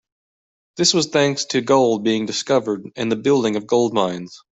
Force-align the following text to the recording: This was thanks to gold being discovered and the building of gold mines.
This 0.77 0.95
was 0.95 1.05
thanks 1.09 1.45
to 1.45 1.61
gold 1.61 2.03
being 2.03 2.25
discovered 2.25 2.87
and 2.95 3.11
the 3.11 3.15
building 3.15 3.55
of 3.55 3.67
gold 3.67 3.93
mines. 3.93 4.41